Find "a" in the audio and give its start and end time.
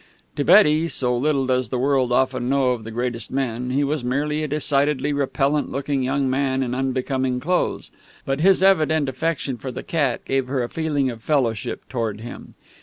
4.41-4.47, 10.63-10.69